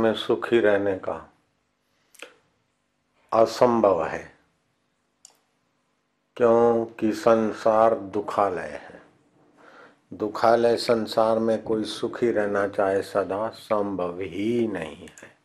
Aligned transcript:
में 0.00 0.14
सुखी 0.14 0.60
रहने 0.60 0.96
का 0.96 1.32
असंभव 3.32 4.06
है। 4.06 4.36
क्योंकि 6.36 7.12
संसार 7.12 7.94
दुखालय 7.94 8.60
है। 8.60 9.02
दुखालय 10.12 10.76
संसार 10.76 11.38
में 11.38 11.62
कोई 11.62 11.84
सुखी 11.84 12.30
रहना 12.30 12.68
चाहे 12.68 13.02
सदा 13.02 13.48
संभव 13.48 14.20
ही 14.20 14.68
नहीं 14.68 15.08
है। 15.08 15.38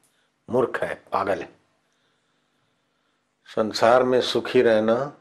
मूर्ख 0.49 0.83
है, 0.83 1.03
पागल 1.11 1.41
है। 1.41 1.55
संसार 3.45 4.03
में 4.03 4.21
सुखी 4.21 4.61
रहना 4.61 5.17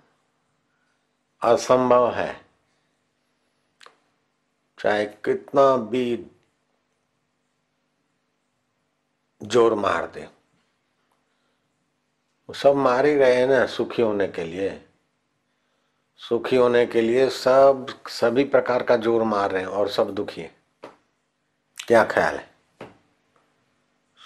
असंभव 1.43 2.11
है। 2.13 2.47
चाहे 4.79 5.07
कितना 5.07 5.77
भी 5.77 6.27
ज़ोर 9.45 9.75
मार 9.75 10.07
दे। 10.07 10.27
सब 12.49 12.77
मार 12.77 13.07
ही 13.07 13.15
रहे 13.15 13.35
हैं 13.35 13.47
ना 13.47 13.65
सुखी 13.67 14.03
होने 14.03 14.27
के 14.29 14.45
लिए। 14.45 14.71
सुखी 16.21 16.57
होने 16.57 16.85
के 16.87 17.01
लिए 17.01 17.29
सब, 17.31 17.87
सभी 18.09 18.45
प्रकार 18.45 18.83
का 18.83 18.97
ज़ोर 18.97 19.23
मार 19.23 19.51
रहे 19.51 19.63
हैं 19.63 19.69
और 19.69 19.89
सब 19.89 20.15
दुखी 20.15 20.41
है। 20.41 20.51
क्या 21.79 22.05
ख्याल 22.05 22.37
है? 22.37 22.49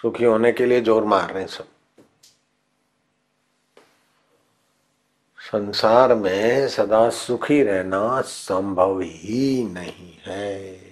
सुखी 0.03 0.25
होने 0.25 0.53
के 0.53 0.67
लिए 0.67 0.81
ज़ोर 0.81 1.05
मार 1.05 1.31
रहे 1.31 1.43
हैं 1.43 1.49
सब। 1.49 1.67
संसार 5.39 6.15
में 6.15 6.69
सदा 6.69 7.09
सुखी 7.11 7.63
रहना 7.63 8.21
संभव 8.21 9.01
ही 9.01 9.65
नहीं 9.65 10.13
है। 10.27 10.88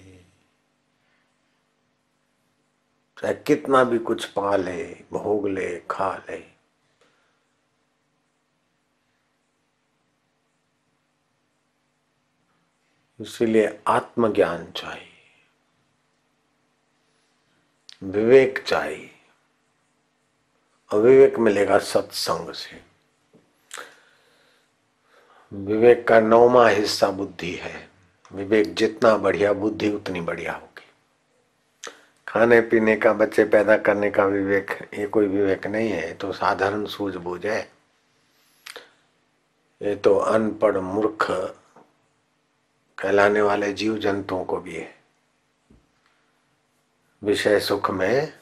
चाहे 3.21 3.33
कितना 3.33 3.83
भी 3.83 3.99
कुछ 3.99 4.25
पा 4.25 4.55
ले 4.55 5.03
भोग 5.11 5.47
ले, 5.47 5.79
खा 5.91 6.17
ले। 6.17 6.57
इसीलिए 13.21 13.79
आत्मज्ञान 13.87 14.71
चाहिए। 14.71 15.07
विवेक 18.03 18.63
चाहिए। 18.67 19.11
अविवेक 20.91 21.37
मिलेगा 21.37 21.79
सत्संग 21.79 22.53
से। 22.53 22.83
विवेक 25.53 26.07
का 26.07 26.19
नौवा 26.19 26.69
हिस्सा 26.69 27.11
बुद्धि 27.11 27.55
है। 27.55 27.89
विवेक 28.33 28.73
जितना 28.73 29.17
बढ़िया, 29.17 29.53
बुद्धि 29.53 29.91
उतनी 29.91 30.21
बढ़िया 30.21 30.53
होगी। 30.53 30.86
खाने 32.27 32.59
पीने 32.61 32.95
का, 32.95 33.13
बच्चे 33.13 33.43
पैदा 33.45 33.77
करने 33.77 34.09
का 34.11 34.25
विवेक, 34.25 34.71
ये 34.93 35.05
कोई 35.07 35.27
विवेक 35.27 35.67
नहीं 35.67 35.89
है 35.89 36.13
तो 36.13 36.31
साधारण 36.31 36.85
सूझबूझ 36.85 37.45
है। 37.45 37.59
ये 39.81 39.95
तो 39.95 40.15
अनपढ़ 40.17 40.77
मूर्ख 40.77 41.25
कहलाने 42.97 43.41
वाले 43.41 43.71
जीव 43.73 43.97
जंतुओं 43.97 44.43
को 44.45 44.57
भी 44.57 44.75
है। 44.75 44.95
विषय 47.21 47.59
सुख 47.59 47.91
में 47.91 48.33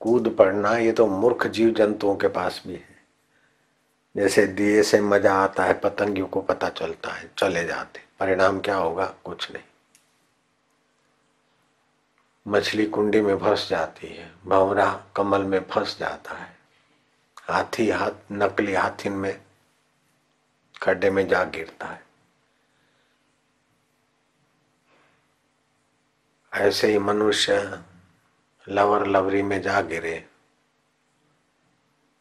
कूद 0.00 0.34
पड़ना, 0.38 0.76
ये 0.76 0.92
तो 0.92 1.06
मूर्ख 1.06 1.46
जीव 1.46 1.70
जंतुओं 1.70 2.16
के 2.16 2.28
पास 2.28 2.62
भी 2.66 2.74
है। 2.74 2.88
जैसे 4.14 4.46
दिए 4.46 4.82
से 4.82 5.00
मज़ा 5.00 5.34
आता 5.34 5.64
है, 5.64 5.80
पतंगियों 5.80 6.26
को 6.26 6.40
पता 6.40 6.68
चलता 6.68 7.10
है, 7.10 7.30
चले 7.38 7.64
जाते, 7.64 8.00
परिणाम 8.20 8.60
क्या 8.60 8.76
होगा? 8.76 9.04
कुछ 9.24 9.50
नहीं। 9.52 9.62
मछली 12.46 12.86
कुंडी 12.86 13.20
में 13.20 13.36
फंस 13.38 13.68
जाती 13.68 14.06
है, 14.06 14.30
भंवरा 14.46 14.92
कमल 15.16 15.42
में 15.42 15.60
फंस 15.70 15.98
जाता 15.98 16.34
है। 16.34 16.56
हाथी 17.42 17.88
हाथ, 17.90 18.32
नकली 18.32 18.74
हाथी 18.74 19.08
में, 19.08 19.40
खड्डे 20.82 21.10
में 21.10 21.26
जा 21.28 21.44
गिरता 21.44 21.86
है। 21.86 22.02
ऐसे 26.52 26.90
ही 26.92 26.98
मनुष्य 26.98 27.82
लवर 28.68 29.06
लवरी 29.06 29.42
में 29.42 29.60
जा 29.62 29.80
गिरे, 29.82 30.24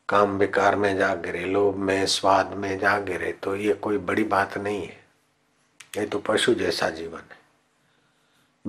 काम 0.09 0.37
विकार 0.37 0.75
में 0.75 0.95
जा 0.97 1.13
गिरे, 1.15 1.45
लोभ 1.45 1.75
में, 1.75 2.05
स्वाद 2.05 2.53
में 2.53 2.77
जा 2.79 2.97
गिरे 2.99 3.31
तो 3.33 3.55
ये 3.55 3.73
कोई 3.73 3.97
बड़ी 3.97 4.23
बात 4.25 4.57
नहीं 4.57 4.81
है। 4.81 5.03
ये 5.97 6.05
तो 6.05 6.19
पशु 6.19 6.53
जैसा 6.53 6.89
जीवन 6.89 7.19
है। 7.21 7.38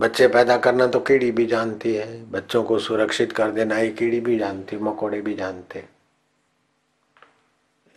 बच्चे 0.00 0.28
पैदा 0.28 0.56
करना 0.56 0.86
तो 0.86 1.00
कीड़ी 1.00 1.30
भी 1.30 1.46
जानती 1.46 1.94
है, 1.94 2.30
बच्चों 2.30 2.64
को 2.64 2.78
सुरक्षित 2.78 3.32
कर 3.32 3.50
देना, 3.50 3.78
ये 3.78 3.90
कीड़ी 3.90 4.20
भी 4.20 4.38
जानती, 4.38 4.76
मकोड़े 4.76 5.20
भी 5.20 5.34
जानते। 5.34 5.78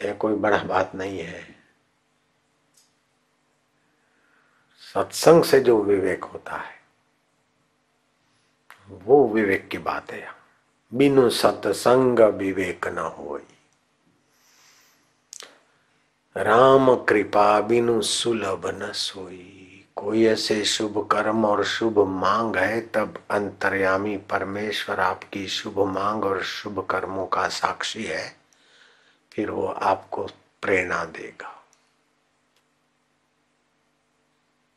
ये 0.02 0.14
कोई 0.14 0.36
बड़ा 0.36 0.64
बात 0.64 0.96
नहीं 0.96 1.20
है। 1.20 1.56
सत्संग 4.94 5.44
से 5.44 5.60
जो 5.60 5.84
विवेक 5.84 6.24
होता 6.24 6.56
है, 6.56 6.82
वो 8.90 9.28
विवेक 9.28 9.68
की 9.68 9.78
बात 9.78 10.12
है। 10.12 10.28
बिनु 10.94 11.30
सत्संग 11.30 12.20
विवेक 12.20 12.88
न 12.88 12.98
हो 12.98 13.40
राम 16.38 16.96
कृपा 16.96 17.62
बिनु 17.62 18.02
सुलभ 18.02 18.68
न 18.68 18.92
सोई। 18.92 19.63
कोई 19.96 20.26
ऐसे 20.26 20.66
शुभ 20.66 20.98
कर्म 21.12 21.46
और 21.46 21.64
शुभ 21.66 22.00
मांग 22.00 22.56
है, 22.56 22.82
तब 22.82 23.24
अंतर्यामी 23.32 24.18
परमेश्वर 24.18 25.00
आपकी 25.00 25.48
शुभ 25.48 25.80
मांग 25.80 26.26
और 26.26 26.44
शुभ 26.44 26.88
कर्मों 26.90 27.26
का 27.26 27.48
साक्षी 27.48 28.04
है, 28.04 28.36
फिर 29.34 29.52
वो 29.52 29.68
आपको 29.68 30.28
प्रेरणा 30.62 31.04
देगा। 31.06 31.50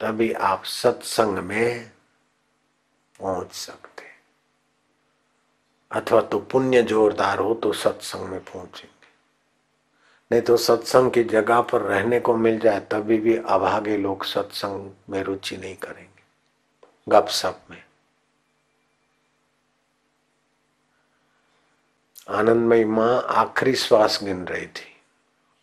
तभी 0.01 0.33
आप 0.33 0.65
सत्संग 0.65 1.39
में 1.39 1.91
पहुँच 3.21 3.53
सकते। 3.53 4.05
अथवा 5.91 6.21
तो 6.21 6.39
पुण्य 6.39 6.83
जोरदार 6.83 7.39
हो 7.39 7.55
तो 7.55 7.73
सत्संग 7.73 8.29
में 8.29 8.41
पहुँचेंगे 8.41 8.96
नहीं 10.33 10.43
तो 10.43 10.57
सत्संग 10.57 11.11
की 11.11 11.25
जगह 11.25 11.61
पर 11.61 11.81
रहने 11.81 12.21
को 12.21 12.37
मिल 12.37 12.59
जाए, 12.59 12.81
तभी 12.81 13.19
भी 13.19 13.37
अभागे 13.37 13.97
लोग 13.97 14.25
सत्संग 14.25 14.91
में 15.11 15.23
रुचि 15.23 15.57
नहीं 15.57 15.77
करेंगे। 15.77 16.23
गप 17.09 17.27
सप 17.29 17.61
में। 17.71 17.85
आनंदमयी 22.31 22.85
माँ 22.85 23.27
आखिरी 23.29 23.75
श्वास 23.75 24.21
गिन 24.23 24.47
रही 24.47 24.67
थी। 24.67 24.97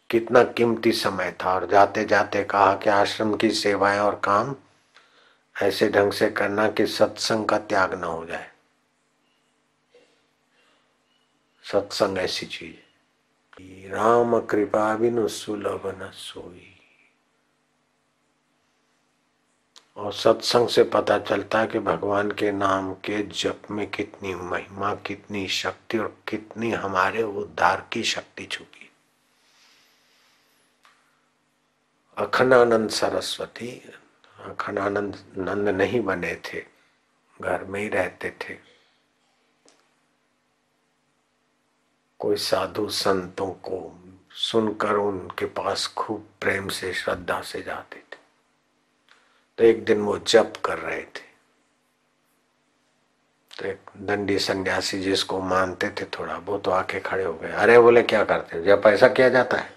कितना 0.09 0.43
कीमती 0.43 0.91
समय 0.91 1.35
था 1.43 1.53
और 1.53 1.67
जाते 1.67 2.05
जाते 2.05 2.43
कहा 2.43 2.75
कि 2.75 2.89
आश्रम 2.89 3.35
की 3.35 3.51
सेवाएँ 3.51 3.99
और 3.99 4.15
काम 4.23 4.55
ऐसे 5.61 5.89
ढंग 5.89 6.11
से 6.11 6.29
करना 6.29 6.69
कि 6.69 6.87
सत्संग 6.87 7.45
का 7.45 7.57
त्याग 7.57 7.93
न 7.93 8.03
हो 8.03 8.25
जाए। 8.25 8.51
सत्संग 11.63 12.17
ऐसी 12.17 12.45
चीज़ 12.45 12.82
राम 13.61 14.39
कृपा 14.39 14.95
बिनु 14.95 15.27
सुलभ 15.27 15.81
न 15.85 16.11
सोई 16.13 16.69
और 19.97 20.13
सत्संग 20.13 20.67
से 20.67 20.83
पता 20.83 21.19
चलता 21.19 21.59
है 21.59 21.67
कि 21.67 21.79
भगवान 21.79 22.31
के 22.31 22.51
नाम 22.51 22.93
के 22.93 23.23
जप 23.23 23.61
में 23.71 23.89
कितनी 23.91 24.35
महिमा, 24.35 24.95
कितनी 24.95 25.47
शक्ति 25.47 25.97
और 25.97 26.17
कितनी 26.27 26.71
हमारे 26.71 27.23
उद्धार 27.23 27.87
की 27.93 28.03
शक्ति 28.03 28.45
छुपी। 28.45 28.89
अखंडानंद 32.17 32.89
सरस्वती, 32.89 33.81
अखंडानंद 34.39 35.33
नंद 35.37 35.69
नहीं 35.69 36.01
बने 36.01 36.35
थे, 36.35 36.65
घर 37.41 37.63
में 37.63 37.81
ही 37.81 37.87
रहते 37.87 38.31
थे। 38.31 38.72
कोई 42.23 42.35
साधु 42.35 42.89
संतों 42.89 43.47
को 43.47 43.99
सुनकर 44.31 44.93
उनके 44.93 45.45
पास 45.45 45.93
खूब 45.97 46.27
प्रेम 46.41 46.67
से, 46.67 46.93
श्रद्धा 46.93 47.41
से 47.41 47.61
जाते 47.61 47.95
थे। 47.95 48.17
तो 49.57 49.63
एक 49.63 49.85
दिन 49.85 50.01
वो 50.01 50.19
जप 50.19 50.53
कर 50.65 50.79
रहे 50.79 51.01
थे। 51.01 51.33
तो 53.59 53.67
एक 53.67 53.79
दंडी 53.97 54.39
सन्यासी 54.39 54.99
जिसको 54.99 55.41
मानते 55.41 55.89
थे 55.89 56.05
थोड़ा, 56.05 56.37
वो 56.37 56.57
तो 56.57 56.71
आके 56.71 56.99
खड़े 56.99 57.23
हो 57.23 57.33
गए। 57.33 57.51
अरे 57.51 57.79
बोले, 57.79 58.03
क्या 58.03 58.23
करते 58.23 58.63
जब 58.63 58.81
ऐसा 58.85 59.07
किया 59.07 59.29
जाता 59.29 59.57
है? 59.57 59.73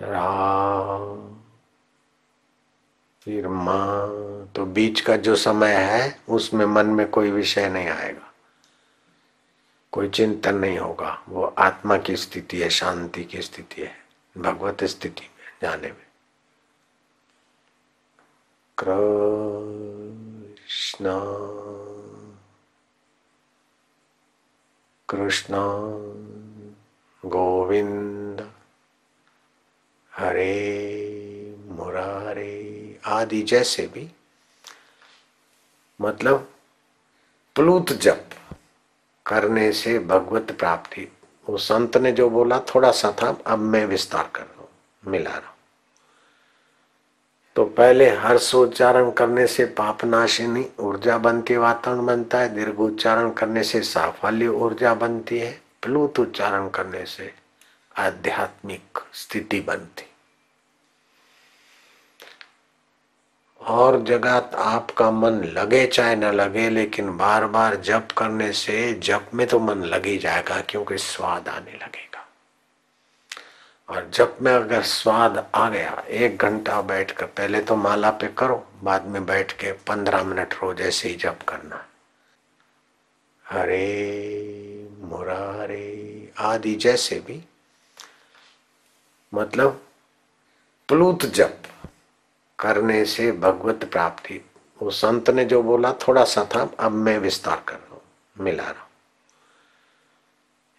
राम, 0.00 1.40
फिर 3.22 3.48
माँ 3.48 4.52
तो 4.56 4.66
बीच 4.66 5.00
का 5.00 5.16
जो 5.16 5.36
समय 5.36 5.74
है, 5.74 6.20
उसमें 6.28 6.66
मन 6.66 6.86
में 6.86 7.08
कोई 7.10 7.30
विषय 7.30 7.68
नहीं 7.68 7.88
आएगा। 7.88 8.31
कोई 9.92 10.08
चिंतन 10.08 10.54
नहीं 10.54 10.78
होगा। 10.78 11.22
वो 11.28 11.54
आत्मा 11.58 11.98
की 11.98 12.16
स्थिति 12.16 12.62
है, 12.62 12.70
शांति 12.70 13.24
की 13.24 13.42
स्थिति 13.42 13.82
है, 13.82 14.04
भगवत 14.38 14.84
स्थिति 14.84 15.08
में, 15.08 15.28
जाने 15.62 15.86
में। 15.86 16.06
कृष्ण। 18.78 21.04
कृष्ण। 25.08 25.54
गोविंद। 27.28 28.52
हरे 30.14 31.56
मुरारे। 31.66 32.98
आदि 33.06 33.42
जैसे 33.42 33.86
भी। 33.86 34.10
मतलब 36.00 36.52
प्लूत 37.54 37.92
जप। 37.92 38.30
करने 39.26 39.72
से 39.72 39.98
भगवत 39.98 40.52
प्राप्ति। 40.52 41.08
वो 41.48 41.56
संत 41.56 41.96
ने 41.96 42.12
जो 42.12 42.30
बोला, 42.30 42.58
थोड़ा 42.58 42.90
सा 42.90 43.12
था, 43.12 43.36
अब 43.46 43.58
मैं 43.58 43.86
विस्तार 43.86 44.30
कर 44.34 44.42
रहा 44.42 44.60
हूँ, 44.60 44.68
मिला 45.04 45.30
रहा 45.30 45.38
हूँ। 45.38 45.50
तो 47.56 47.64
पहले 47.64 48.08
हर्ष 48.10 48.54
उच्चारण 48.54 49.10
करने 49.10 49.46
से 49.46 49.64
पाप 49.64 50.04
नाशिनी, 50.04 50.66
ऊर्जा 50.80 51.18
बनती 51.18 51.56
वातावरण 51.56 52.06
बनता 52.06 52.38
है। 52.38 52.54
दीर्घ 52.54 52.80
उच्चारण 52.80 53.30
करने 53.30 53.62
से 53.62 53.82
साफल्य 53.82 54.48
ऊर्जा 54.48 54.94
बनती 54.94 55.38
है। 55.38 55.60
प्लूत 55.82 56.20
उच्चारण 56.20 56.68
करने 56.68 57.04
से 57.06 57.32
आध्यात्मिक 57.96 58.98
स्थिति 59.14 59.60
बनती 59.60 60.04
और 63.62 64.02
जगह 64.02 64.50
आपका 64.56 65.10
मन 65.10 65.42
लगे 65.54 65.86
चाहे 65.86 66.16
न 66.16 66.24
लगे, 66.24 66.68
लेकिन 66.70 67.16
बार 67.16 67.46
बार 67.46 67.76
जप 67.76 68.08
करने 68.18 68.52
से 68.52 68.92
जप 68.94 69.30
में 69.34 69.46
तो 69.46 69.58
मन 69.58 69.84
लग 69.84 70.06
ही 70.06 70.16
जाएगा, 70.18 70.60
क्योंकि 70.60 70.98
स्वाद 70.98 71.48
आने 71.48 71.72
लगेगा। 71.72 72.26
और 73.88 74.10
जप 74.14 74.36
में 74.42 74.52
अगर 74.52 74.82
स्वाद 74.82 75.46
आ 75.54 75.68
गया, 75.70 76.02
एक 76.08 76.42
घंटा 76.42 76.80
बैठ 76.82 77.10
कर 77.10 77.26
पहले 77.26 77.60
तो 77.60 77.76
माला 77.76 78.10
पे 78.10 78.28
करो, 78.28 78.66
बाद 78.82 79.06
में 79.06 79.24
बैठ 79.26 79.52
के 79.52 79.72
पंद्रह 79.72 80.24
मिनट 80.24 80.54
रोज 80.54 80.80
ऐसे 80.80 81.08
ही 81.08 81.14
जप 81.14 81.38
करना। 81.48 81.84
हरे 83.44 84.88
मुरारे 85.02 86.30
आदि 86.38 86.74
जैसे 86.74 87.18
भी 87.26 87.42
मतलब 89.32 89.82
प्लूत 90.88 91.26
जप। 91.26 91.61
करने 92.62 93.04
से 93.04 93.30
भगवत 93.32 93.84
प्राप्ति। 93.84 94.40
वो 94.80 94.90
संत 94.90 95.30
ने 95.30 95.44
जो 95.44 95.62
बोला, 95.62 95.92
थोड़ा 95.92 96.24
सा 96.24 96.44
था, 96.44 96.70
अब 96.80 96.92
मैं 96.92 97.18
विस्तार 97.18 97.62
कर 97.68 97.74
रहा 97.74 97.94
हूँ, 97.94 98.00
मिला 98.36 98.62
रहा 98.62 98.72
हूँ। 98.72 98.90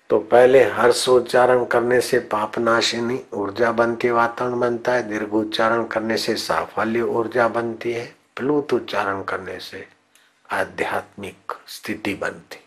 तो 0.09 0.17
पहले 0.19 0.63
हर्ष 0.63 1.07
उच्चारण 1.09 1.63
करने 1.65 1.99
से 2.01 2.19
पाप 2.19 2.57
नाशिनी 2.59 3.19
ऊर्जा 3.33 3.71
बनती 3.71 4.07
है 4.07 4.13
वातावरण 4.13 4.59
बनता 4.59 4.93
है। 4.93 5.07
दीर्घ 5.09 5.33
उच्चारण 5.33 5.85
करने 5.85 6.17
से 6.17 6.35
साफल्य 6.35 7.01
ऊर्जा 7.01 7.47
बनती 7.47 7.93
है। 7.93 8.05
प्लूत 8.35 8.73
उच्चारण 8.73 9.23
करने 9.23 9.59
से 9.59 9.85
आध्यात्मिक 10.49 11.53
स्थिति 11.67 12.13
बनती। 12.13 12.59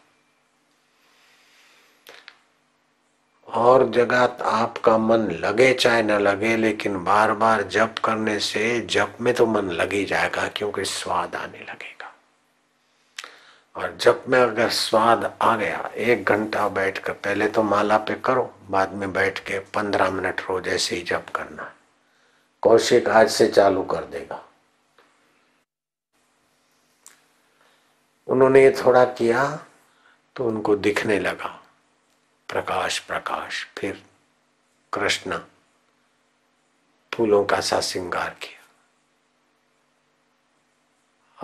और 3.49 3.89
जगह 3.91 4.23
आपका 4.45 4.97
मन 4.99 5.29
लगे 5.41 5.73
चाहे 5.75 6.03
न 6.03 6.19
लगे, 6.21 6.57
लेकिन 6.57 7.05
बार 7.05 7.33
बार 7.35 7.63
जप 7.63 7.95
करने 8.05 8.39
से 8.41 8.81
जप 8.81 9.17
में 9.21 9.33
तो 9.35 9.47
मन 9.47 9.71
लग 9.71 9.93
ही 9.93 10.05
जाएगा, 10.05 10.47
क्योंकि 10.49 10.85
स्वाद 10.85 11.35
आने 11.35 11.59
लगेगा। 11.61 12.13
और 13.77 13.97
जप 14.01 14.25
में 14.29 14.39
अगर 14.41 14.69
स्वाद 14.71 15.33
आ 15.43 15.57
गया, 15.57 15.91
एक 15.97 16.25
घंटा 16.25 16.69
बैठ 16.69 16.99
कर 16.99 17.13
पहले 17.15 17.49
तो 17.49 17.63
माला 17.63 17.97
पे 17.99 18.15
करो, 18.25 18.51
बाद 18.71 18.93
में 18.93 19.13
बैठ 19.13 19.39
के 19.39 19.59
पंद्रह 19.75 20.11
मिनट 20.11 20.41
रोज 20.41 20.69
ऐसे 20.69 20.97
ही 20.97 21.03
जप 21.03 21.27
करना 21.35 21.73
कौशिक 22.63 23.09
आज 23.09 23.29
से 23.31 23.47
चालू 23.49 23.83
कर 23.85 24.05
देगा। 24.05 24.43
उन्होंने 28.29 28.63
ये 28.63 28.71
थोड़ा 28.79 29.05
किया 29.05 29.45
तो 30.37 30.45
उनको 30.45 30.77
दिखने 30.77 31.19
लगा। 31.19 31.61
प्रकाश 32.49 32.99
प्रकाश, 32.99 33.67
फिर 33.79 34.05
कृष्ण 34.93 35.39
फूलों 37.13 37.45
का 37.45 37.61
सा 37.61 37.81
श्रृंगार 37.81 38.31
किया। 38.31 38.63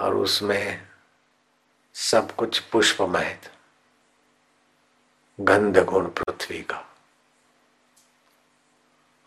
और 0.04 0.14
उसमें 0.14 0.88
सब 1.94 2.34
कुछ 2.34 2.58
पुष्पमय 2.58 3.38
गंध 5.40 5.78
गुण 5.78 6.08
पृथ्वी 6.08 6.62
का, 6.62 6.84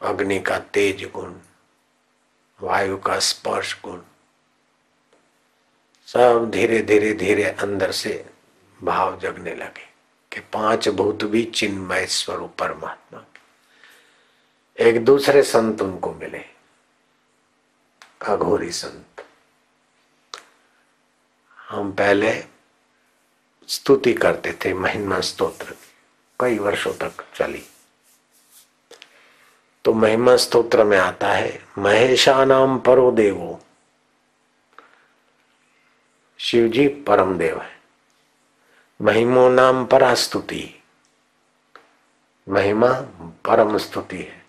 अग्नि 0.02 0.40
का 0.40 0.60
तेज 0.60 1.04
गुण, 1.12 1.36
वायु 2.62 2.98
का 2.98 3.20
स्पर्श 3.20 3.80
गुण, 3.84 4.02
सब 6.08 6.52
धीरे 6.52 6.82
धीरे 6.82 7.14
धीरे 7.14 7.44
अंदर 7.44 7.92
से 7.92 8.34
भाव 8.84 9.20
जगने 9.20 9.56
लगे। 9.56 9.95
कि 10.36 10.42
पाँच 10.42 10.90
भूत 10.90 11.24
भी 11.24 11.44
चिन्मय 11.44 12.06
स्वरूप 12.06 12.56
परमात्मा 12.60 13.24
एक 14.80 15.06
दूसरे 15.06 15.44
संत 15.44 15.82
उनको 15.82 16.14
मिले, 16.14 16.46
अघोरी 18.28 18.72
संत। 18.72 19.26
हम 21.70 21.92
पहले 21.92 22.44
स्तुति 23.68 24.14
करते 24.14 24.54
थे, 24.54 24.74
महिमा 24.74 25.20
स्तोत्र। 25.20 25.76
कई 26.40 26.58
वर्षों 26.58 26.94
तक 26.94 27.26
चली। 27.36 27.64
तो 29.86 29.94
महिमा 29.94 30.36
स्तोत्र 30.36 30.84
में 30.84 30.98
आता 30.98 31.28
है 31.28 31.64
महेशा 31.78 32.46
नाम 32.46 32.80
परो 32.80 33.12
देवो। 33.12 33.62
शिव 36.40 36.68
जी 36.68 36.88
परम 36.88 37.38
देव 37.38 37.62
है। 37.62 37.75
महिमो 39.02 39.50
नाम 39.50 39.86
परास्तुति। 39.86 40.84
महिमा 42.50 42.88
परम 43.46 43.78
स्तुति 43.78 44.18
है। 44.18 44.46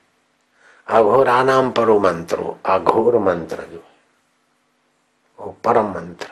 अघोरा 0.89 1.43
नाम 1.43 1.71
परो 1.71 2.01
मंत्रो 2.01 2.59
अघोर 2.67 3.19
मंत्र 3.19 3.57
जो 3.57 3.77
है, 3.77 3.97
वो 5.39 5.57
परम 5.65 5.95
मंत्र 5.95 6.27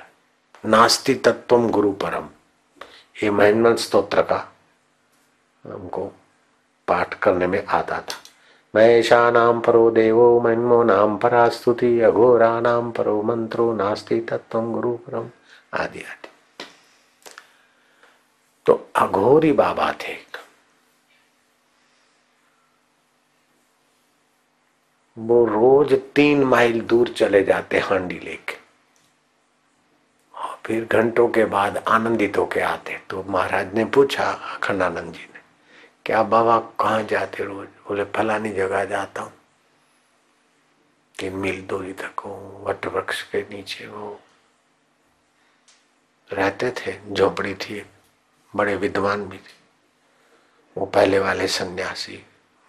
नास्ति 0.68 1.14
तत्व 1.14 1.68
गुरु 1.68 1.92
परम। 1.92 2.28
ये 3.22 3.30
महिमा 3.30 3.74
स्तोत्र 3.74 4.22
का 4.22 4.52
हमको 5.66 6.12
पाठ 6.88 7.14
करने 7.14 7.46
में 7.46 7.66
आता 7.66 8.00
था। 8.00 8.16
महेशा 8.76 9.30
नाम 9.30 9.60
परो 9.60 9.90
देवो, 9.90 10.40
महिमो 10.40 10.82
नाम 10.82 11.18
परास्तुति 11.18 12.00
अघोरा 12.00 12.60
नाम 12.60 12.90
परो 12.90 13.22
मंत्रो 13.22 13.74
नास्ति 13.74 14.20
तत्व 14.20 14.62
गुरु 14.62 14.92
परम, 14.92 15.30
आदि 15.74 15.98
आदि। 15.98 16.28
तो 18.66 18.74
अघोरी 18.96 19.52
बाबा 19.54 19.92
थे 20.02 20.22
वो 25.16 25.44
रोज 25.46 25.92
तीन 26.14 26.42
माइल 26.44 26.80
दूर 26.82 27.08
चले 27.08 27.42
जाते 27.44 27.78
हांडी 27.80 28.18
लेके। 28.18 28.56
और 30.34 30.58
फिर 30.66 30.84
घंटों 30.86 31.28
के 31.28 31.44
बाद 31.44 31.76
आनंदित 31.78 32.36
होके 32.36 32.60
आते 32.60 32.98
तो 33.10 33.22
महाराज 33.28 33.74
ने 33.74 33.84
पूछा, 33.86 34.24
अखंडानंद 34.24 35.12
जी 35.12 35.24
ने, 35.24 35.40
क्या 36.06 36.22
बाबा 36.24 36.58
कहाँ 36.80 37.02
जाते 37.04 37.44
रोज 37.44 37.68
बोले, 37.88 38.04
फलानी 38.06 38.50
जगह 38.52 38.84
जाता 38.84 39.22
हूँ। 39.22 39.32
तीन 41.14 41.36
मील 41.36 41.62
दूरी 41.66 41.92
तक 41.94 42.20
हो, 42.20 42.64
वट 42.66 42.86
वृक्ष 42.86 43.22
के 43.30 43.42
नीचे 43.50 43.86
वो 43.86 44.18
रहते 46.30 46.70
थे, 46.72 46.98
झोपड़ी 47.12 47.54
थी 47.56 47.80
बड़े 48.54 48.76
विद्वान 48.76 49.24
भी 49.24 49.36
थे। 49.36 49.52
वो 50.76 50.86
पहले 50.86 51.18
वाले 51.18 51.48
सन्यासी, 51.48 52.16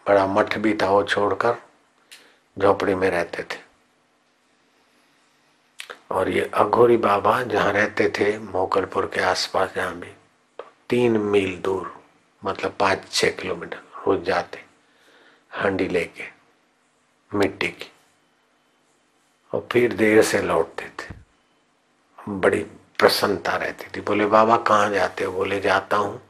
बड़ा 0.06 0.26
मठ 0.28 0.58
भी 0.58 0.74
था 0.74 0.90
वो 0.90 1.04
छोड़कर, 1.04 1.56
झोपड़ी 2.58 2.96
में 2.96 3.10
रहते 3.10 3.44
थे। 3.44 3.64
और 6.12 6.30
ये 6.30 6.50
अघोरी 6.54 6.98
बाबा 6.98 7.42
जहाँ 7.44 7.72
रहते 7.74 8.10
थे, 8.10 8.38
मोकलपुर 8.40 9.06
के 9.06 9.22
आसपास 9.22 9.74
जहाँ 9.76 9.96
भी 9.96 10.10
तो 10.60 10.66
तीन 10.90 11.18
मील 11.18 11.58
दूर 11.62 11.94
मतलब 12.44 12.76
पाँच 12.80 13.10
छः 13.12 13.36
किलोमीटर 13.36 13.78
रोज 14.08 14.24
जाते, 14.24 14.64
हांडी 15.52 15.88
लेके, 15.88 16.24
मिट्टी 17.32 17.68
की। 17.68 17.92
और 19.54 19.68
फिर 19.72 19.94
देर 19.94 20.22
से 20.24 20.42
लौटते 20.42 20.90
थे। 21.00 21.14
बड़ी 22.20 22.66
प्रसन्नता 23.00 23.56
रहती 23.56 23.88
थी। 23.96 24.02
बोले, 24.02 24.26
बाबा, 24.26 24.58
कहाँ 24.58 24.90
जाते 24.90 25.24
हो? 25.24 25.32
बोले, 25.32 25.60
जाता 25.60 25.98
हूँ। 25.98 26.22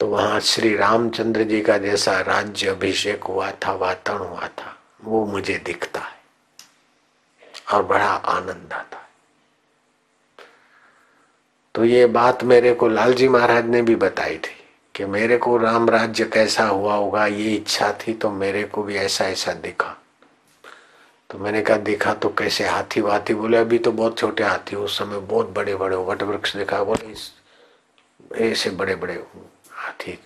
तो 0.00 0.06
वहाँ 0.06 0.40
श्री 0.40 0.74
रामचंद्र 0.76 1.44
जी 1.44 1.60
का 1.60 1.76
जैसा 1.78 2.20
राज्य 2.20 2.68
अभिषेक 2.68 3.24
हुआ 3.24 3.50
था, 3.50 3.72
वातावरण 3.72 4.28
हुआ 4.28 4.48
था, 4.48 4.76
वो 5.04 5.24
मुझे 5.26 5.56
दिखता 5.64 6.00
है 6.00 6.18
और 7.72 7.82
बड़ा 7.82 8.06
आनंद 8.06 8.72
आता 8.72 8.96
है। 8.96 9.08
तो 11.74 11.84
ये 11.84 12.06
बात 12.06 12.44
मेरे 12.44 12.72
को 12.74 12.88
लालजी 12.88 13.28
महाराज 13.28 13.66
ने 13.66 13.82
भी 13.82 13.96
बताई 13.96 14.38
थी 14.38 14.56
कि 14.94 15.04
मेरे 15.04 15.36
को 15.38 15.56
राम 15.56 15.90
राज्य 15.90 16.24
कैसा 16.24 16.64
हुआ 16.64 16.94
होगा, 16.94 17.26
ये 17.26 17.54
इच्छा 17.54 17.92
थी 18.00 18.14
तो 18.14 18.30
मेरे 18.30 18.64
को 18.64 18.82
भी 18.82 18.96
ऐसा 18.96 19.24
ऐसा 19.24 19.52
दिखा। 19.52 19.96
तो 21.30 21.38
मैंने 21.38 21.60
कहा, 21.62 21.76
देखा 21.76 22.12
तो 22.14 22.28
कैसे 22.28 22.64
हाथी 22.68 23.00
वाथी 23.00 23.34
बोले, 23.34 23.56
अभी 23.56 23.78
तो 23.78 23.92
बहुत 23.92 24.18
छोटे 24.18 24.44
हाथी 24.44 24.76
उस 24.76 24.98
समय 24.98 25.18
बहुत 25.20 25.48
बड़े 25.48 25.74
बड़े 25.76 25.96
वट 25.96 26.22
वृक्ष 26.22 26.56
देखा, 26.56 26.82
बोले 26.84 27.14
ऐसे 28.44 28.70
बड़े 28.70 28.94
बड़े 28.96 29.14
हाथी 29.72 30.18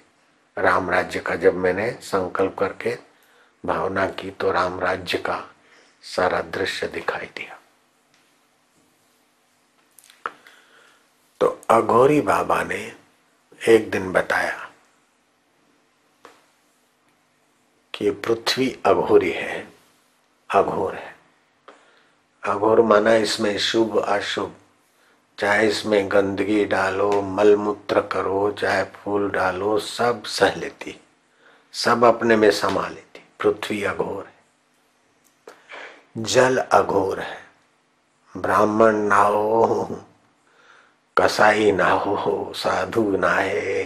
राम 0.56 0.90
राज्य 0.90 1.20
का। 1.20 1.34
जब 1.37 1.54
मैंने 1.54 1.90
संकल्प 2.02 2.56
करके 2.58 2.96
भावना 3.64 4.06
की 4.11 4.30
तो 4.30 4.50
राम 4.52 4.80
राज्य 4.80 5.18
का 5.18 5.38
सारा 6.04 6.40
दृश्य 6.54 6.87
दिखाई 6.88 7.26
दिया। 7.37 7.58
तो 11.40 11.46
अघोरी 11.70 12.20
बाबा 12.23 12.62
ने 12.62 12.80
एक 13.61 13.90
दिन 13.90 14.11
बताया 14.12 14.68
कि 17.94 18.11
पृथ्वी 18.11 18.70
अघोरी 18.87 19.30
है। 19.32 19.74
अघोर 20.51 20.95
है। 20.95 21.15
अघोर 22.45 22.81
माना 22.81 23.15
इसमें 23.15 23.59
शुभ 23.59 23.99
अशुभ, 23.99 24.55
चाहे 25.39 25.69
इसमें 25.69 26.13
गंदगी 26.13 26.65
डालो, 26.65 27.23
मलमूत्र 27.23 28.01
करो, 28.01 28.53
चाहे 28.53 28.85
फूल 28.85 29.31
डालो, 29.31 29.79
सब 29.79 30.23
सह 30.25 30.55
लेती, 30.55 31.01
सब 31.73 32.05
अपने 32.05 32.37
में 32.37 32.51
समा 32.51 32.89
लेती। 32.89 33.25
पृथ्वी 33.41 33.85
अघोर 33.85 34.25
है। 34.25 34.35
जल 36.19 36.59
अघोर 36.59 37.21
है। 37.21 37.39
ब्राह्मण 38.37 38.97
ना 38.97 39.23
हो, 39.23 40.07
कसाई 41.19 41.73
ना 41.73 41.91
हो, 41.91 42.53
साधु 42.57 43.17
ना 43.17 43.31
है। 43.31 43.85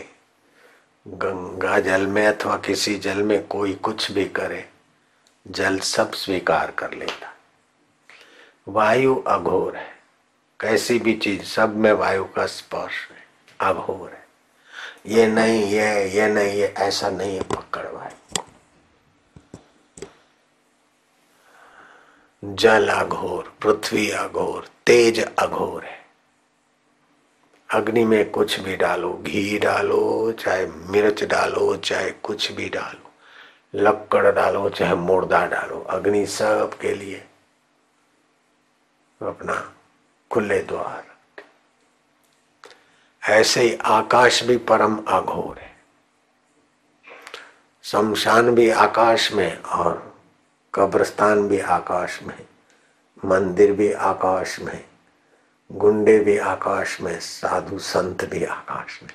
गंगा 1.08 1.78
जल 1.78 2.06
में 2.06 2.26
अथवा 2.26 2.56
किसी 2.56 2.98
जल 2.98 3.22
में 3.22 3.46
कोई 3.46 3.74
कुछ 3.74 4.12
भी 4.12 4.24
करे 4.24 4.68
जल 5.46 5.78
सब 5.78 6.12
स्वीकार 6.12 6.70
कर 6.70 6.92
लेता। 6.92 7.36
वायु 8.68 9.22
अघोर 9.26 9.76
है। 9.76 9.98
कैसी 10.60 10.98
भी 10.98 11.16
चीज़, 11.16 11.42
सब 11.42 11.76
में 11.76 11.92
वायु 11.92 12.24
का 12.24 12.46
स्पर्श 12.46 13.08
है। 13.10 13.28
अघोर 13.60 14.10
है। 14.10 14.28
ये 15.06 15.26
नहीं, 15.26 15.64
ये 15.64 16.10
ये 16.10 16.28
नहीं, 16.28 16.48
ये 16.48 16.74
ऐसा 16.78 17.10
नहीं 17.10 17.36
है 17.36 17.42
पकड़ 17.42 17.88
वायु। 17.88 18.42
जल 22.44 22.88
अघोर, 22.88 23.56
पृथ्वी 23.62 24.10
अघोर, 24.10 24.68
तेज 24.86 25.24
अघोर 25.38 25.84
है। 25.84 26.06
अग्नि 27.74 28.04
में 28.04 28.30
कुछ 28.30 28.60
भी 28.60 28.76
डालो, 28.76 29.12
घी 29.12 29.58
डालो, 29.58 30.32
चाहे 30.32 30.66
मिर्च 30.66 31.24
डालो, 31.24 31.76
चाहे 31.76 32.10
कुछ 32.10 32.52
भी 32.52 32.68
डालो। 32.68 33.07
लक्कड़ 33.74 34.32
डालो, 34.32 34.68
चाहे 34.68 34.94
मुर्दा 34.94 35.46
डालो। 35.46 35.80
अग्नि 35.80 36.26
सब 36.26 36.78
के 36.78 36.94
लिए 36.94 37.24
अपना 39.22 39.74
खुले 40.30 40.62
द्वार 40.62 41.06
ऐसे 43.22 43.62
ही 43.62 43.74
आकाश 43.74 44.42
भी 44.42 44.56
परम 44.56 44.96
अघोर 45.08 45.58
है। 45.58 45.76
शमशान 47.82 48.54
भी 48.54 48.70
आकाश 48.70 49.32
में 49.32 49.62
और 49.62 50.16
कब्रस्तान 50.74 51.48
भी 51.48 51.60
आकाश 51.60 52.22
में, 52.22 52.46
मंदिर 53.24 53.72
भी 53.72 53.92
आकाश 53.92 54.60
में, 54.60 54.84
गुंडे 55.72 56.18
भी 56.18 56.38
आकाश 56.38 57.00
में, 57.00 57.20
साधु 57.20 57.78
संत 57.78 58.24
भी 58.24 58.44
आकाश 58.44 59.00
में। 59.02 59.10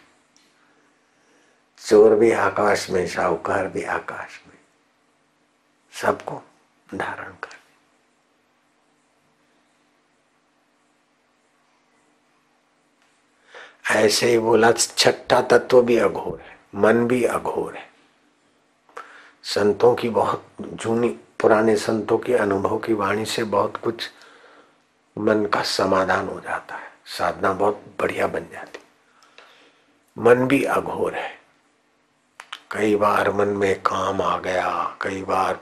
चोर 1.85 2.15
भी 2.15 2.31
आकाश 2.31 2.89
में, 2.89 3.07
साहूकार 3.07 3.67
भी 3.67 3.83
आकाश 3.83 4.41
में। 4.47 4.57
सबको 6.01 6.43
धारण 6.95 7.31
कर। 7.31 7.53
ऐसे 13.95 14.27
ही 14.27 14.39
बोला, 14.39 14.71
छठा 14.71 15.41
तत्व 15.41 15.81
भी 15.81 15.97
अघोर 15.97 16.41
है, 16.41 16.59
मन 16.75 17.07
भी 17.07 17.23
अघोर 17.23 17.75
है। 17.75 17.89
संतों 19.43 19.95
की 19.95 20.09
बहुत, 20.09 20.47
जूनी, 20.61 21.09
पुराने 21.09 21.75
संतों 21.75 22.17
के 22.17 22.33
अनुभव 22.33 22.77
की 22.79 22.93
वाणी 22.93 23.25
से 23.25 23.43
बहुत 23.43 23.77
कुछ 23.77 24.09
मन 25.17 25.45
का 25.45 25.63
समाधान 25.63 26.27
हो 26.27 26.39
जाता 26.39 26.75
है, 26.75 26.91
साधना 27.05 27.53
बहुत 27.53 27.83
बढ़िया 27.99 28.27
बन 28.27 28.45
जाती। 28.51 28.79
मन 30.17 30.47
भी 30.47 30.63
अघोर 30.63 31.15
है। 31.15 31.42
कई 32.73 32.95
बार 32.95 33.31
मन 33.31 33.47
में 33.47 33.81
काम 33.81 34.21
आ 34.21 34.37
गया, 34.37 34.97
कई 35.01 35.21
बार 35.23 35.59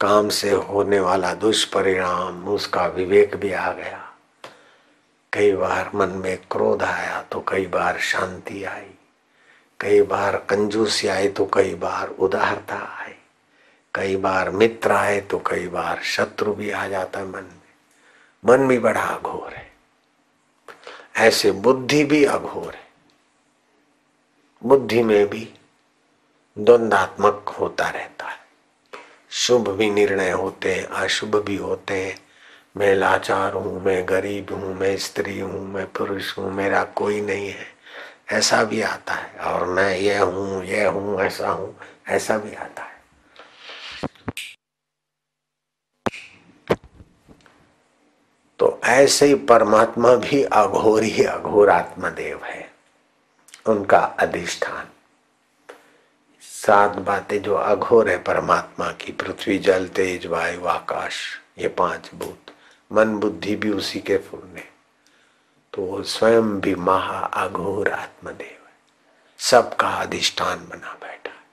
काम 0.00 0.28
से 0.28 0.50
होने 0.50 1.00
वाला 1.00 1.34
दुष्परिणाम, 1.34 2.48
उसका 2.48 2.86
विवेक 2.86 3.36
भी 3.36 3.52
आ 3.52 3.72
गया। 3.72 4.04
कई 5.32 5.52
बार 5.52 5.90
मन 5.94 6.08
में 6.08 6.36
क्रोध 6.36 6.82
आया 6.82 7.20
तो 7.22 7.44
कई 7.48 7.66
बार 7.66 7.98
शांति 7.98 8.64
आई। 8.64 8.90
कई 9.80 10.02
बार 10.02 10.36
कंजूसी 10.36 11.08
आई 11.08 11.28
तो 11.28 11.46
कई 11.46 11.74
बार 11.74 12.08
उदारता 12.08 12.76
आई। 12.76 13.14
कई 13.94 14.16
बार 14.16 14.50
मित्र 14.50 14.92
आए 14.92 15.20
तो 15.20 15.38
कई 15.38 15.68
बार 15.68 16.02
शत्रु 16.02 16.54
भी 16.54 16.70
आ 16.70 16.86
जाता 16.88 17.20
है 17.20 17.26
मन 17.26 17.42
में। 17.42 17.58
मन 18.44 18.68
भी 18.68 18.78
बड़ा 18.78 19.02
अघोर 19.02 19.52
है। 19.52 19.70
ऐसे 21.16 21.50
बुद्धि 21.50 22.04
भी 22.04 22.24
अघोर 22.24 22.74
है। 22.74 22.88
बुद्धि 24.64 25.02
में 25.02 25.26
भी 25.26 25.48
द्वंदात्मक 26.58 27.48
होता 27.48 27.88
रहता 27.88 28.26
है। 28.26 28.36
शुभ 29.30 29.68
भी 29.68 29.90
निर्णय 29.90 30.30
होते 30.30 30.74
हैं, 30.74 30.84
अशुभ 30.84 31.36
भी 31.36 31.56
होते 31.56 31.94
हैं। 31.94 32.18
मैं 32.76 32.94
लाचार 32.94 33.52
हूँ, 33.52 33.82
मैं 33.82 34.08
गरीब 34.08 34.52
हूँ, 34.52 34.74
मैं 34.74 34.96
स्त्री 34.96 35.40
हूँ, 35.40 35.68
मैं 35.68 35.86
पुरुष 35.86 36.38
हूँ, 36.38 36.52
मेरा 36.52 36.84
कोई 36.84 37.20
नहीं 37.20 37.48
है। 37.48 37.66
ऐसा 38.32 38.64
भी 38.64 38.82
आता 38.82 39.14
है, 39.14 39.38
और 39.38 39.66
मैं 39.66 39.96
ये 39.96 40.18
हूँ 40.18 40.64
ये 40.64 40.84
हूँ, 40.86 41.20
ऐसा 41.20 41.48
हूँ, 41.48 41.74
ऐसा 42.08 42.38
भी 42.38 42.54
आता 42.54 42.82
है। 42.82 42.96
तो 48.58 48.80
ऐसे 48.84 49.26
ही 49.26 49.34
परमात्मा 49.34 50.14
भी 50.14 50.42
अघोर 50.42 51.02
ही 51.02 51.24
अघोर 51.24 51.70
आत्मदेव 51.70 52.44
है, 52.44 52.70
उनका 53.66 53.98
अधिष्ठान। 53.98 54.88
सात 56.68 56.96
बातें 56.96 57.42
जो 57.42 57.54
अघोर 57.54 58.08
है 58.08 58.16
परमात्मा 58.22 58.90
की, 58.92 59.12
पृथ्वी, 59.12 59.58
जल, 59.58 59.86
तेज, 59.88 60.26
वायु, 60.26 60.64
आकाश, 60.66 61.14
ये 61.58 61.68
पाँच 61.68 62.10
भूत। 62.14 62.50
मन, 62.92 63.14
बुद्धि 63.16 63.54
भी 63.56 63.70
उसी 63.70 64.00
के 64.00 64.18
फूलने 64.18 64.64
तो 65.74 65.82
वो 65.82 66.02
स्वयं 66.02 66.60
भी 66.60 66.74
महा 66.74 67.18
अघोर 67.18 67.88
आत्मदेव 67.88 68.66
है। 68.66 68.74
सबका 69.38 69.88
अधिष्ठान 69.88 70.58
बना 70.68 70.92
बैठा 70.92 71.30
है। 71.30 71.44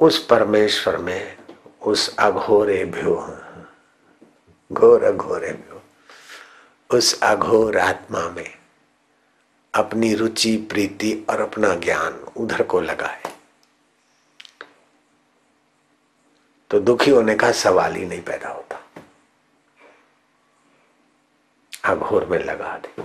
उस 0.00 0.24
परमेश्वर 0.26 0.96
में 0.98 1.38
उस 1.82 2.16
अघोरे 2.18 2.84
भ्यो 2.84 3.16
घोर 4.72 5.04
अघोरे 5.04 5.52
भ्यो। 5.52 5.82
उस 6.90 7.20
अघोर 7.22 7.78
आत्मा 7.78 8.28
में 8.28 8.57
अपनी 9.78 10.14
रुचि, 10.14 10.56
प्रीति 10.70 11.12
और 11.30 11.40
अपना 11.40 11.74
ज्ञान 11.76 12.20
उधर 12.36 12.62
को 12.62 12.80
लगाए। 12.80 13.22
तो 16.70 16.80
दुखी 16.80 17.10
होने 17.10 17.34
का 17.34 17.50
सवाल 17.52 17.94
ही 17.94 18.04
नहीं 18.04 18.22
पैदा 18.22 18.48
होता। 18.48 18.80
अघोर 21.84 22.24
में 22.26 22.38
लगा 22.38 22.76
दे। 22.78 23.02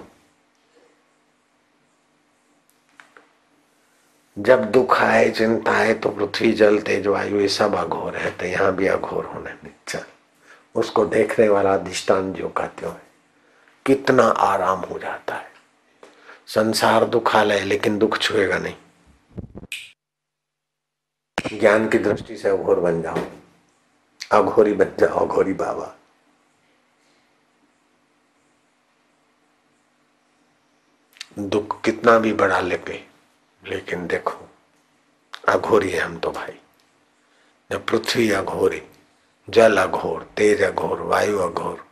जब 4.38 4.64
दुख 4.72 4.98
आए, 4.98 5.30
चिंता 5.30 5.72
आए 5.72 5.94
तो 5.94 6.10
पृथ्वी 6.10 6.52
जल, 6.52 6.80
तेज 6.80 7.08
वायु, 7.08 7.40
ये 7.40 7.48
सब 7.50 7.76
अघोर 7.76 8.18
है 8.18 8.32
तो 8.38 8.46
यहाँ 8.46 8.76
भी 8.76 8.88
अघोर 8.88 9.26
होने 9.26 9.54
चल, 9.88 10.06
उसको 10.76 11.06
देखने 11.06 11.48
वाला 11.50 11.74
अधिष्ठान 11.74 12.34
जो 12.34 12.50
कहते 12.50 12.86
हो, 12.86 12.96
कितना 13.86 14.24
आराम 14.24 14.80
हो 14.82 15.00
जाता 15.00 15.36
है। 15.36 15.53
संसार 16.56 17.06
दुखालय 17.06 17.60
लेकिन 17.60 17.98
दुख 17.98 18.18
छुएगा 18.18 18.58
नहीं। 18.58 18.76
ज्ञान 21.60 21.90
की 21.90 21.98
दृष्टि 21.98 22.38
से 22.38 22.50
अघोर 22.50 22.80
बन 22.80 23.02
जाओ। 23.02 23.18
अघोरी 24.32 24.74
बन 24.74 24.92
जाओ 25.00 25.26
अघोरी 25.26 25.54
बाबा। 25.54 25.96
दुख 31.40 31.82
कितना 31.82 32.20
भी 32.20 32.34
बड़ा 32.34 32.60
लेके 32.60 33.04
लेकिन 33.64 34.08
देखो, 34.08 34.50
अघोरी 35.50 35.90
है 35.90 36.00
हम 36.00 36.18
तो 36.20 36.32
भाई। 36.32 36.60
जब 37.72 37.86
पृथ्वी 37.86 38.32
अघोरी, 38.32 38.82
जल 39.50 39.78
अघोर, 39.78 40.24
तेज 40.38 40.62
अघोर, 40.62 41.02
वायु 41.02 41.38
अघोर। 41.40 41.88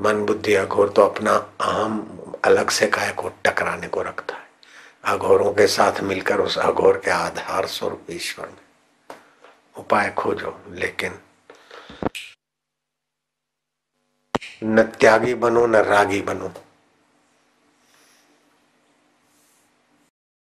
मन 0.00 0.26
बुद्धि 0.26 0.54
अघोर 0.54 0.88
तो 0.88 1.02
अपना 1.02 1.32
अहम 1.60 2.18
अलग 2.44 2.70
से 2.70 2.86
काय 2.86 3.12
को 3.12 3.28
टकराने 3.44 3.88
को 3.88 4.02
रखता 4.02 4.34
है। 4.34 4.48
अघोरों 5.04 5.52
के 5.52 5.66
साथ 5.66 6.00
मिलकर 6.00 6.40
उस 6.40 6.58
अघोर 6.58 7.00
के 7.04 7.10
आधार 7.10 7.66
स्वरूप 7.66 8.06
ईश्वर 8.10 8.46
में 8.46 9.16
उपाय 9.76 10.10
खोजो, 10.10 10.60
लेकिन 10.70 11.18
न 14.64 14.82
त्यागी 14.82 15.34
बनो, 15.34 15.66
न 15.66 15.76
रागी 15.76 16.20
बनो। 16.22 16.52